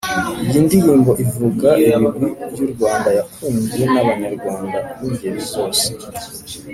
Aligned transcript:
Iyi 0.45 0.59
ndirimbo 0.65 1.11
ivuga 1.23 1.67
ibigwi 1.85 2.39
by'u 2.51 2.67
Rwanda 2.73 3.09
yakunzwe 3.17 3.83
n'abanyarwanda 3.93 4.77
b'ingeri 4.97 5.41
zose 5.51 5.87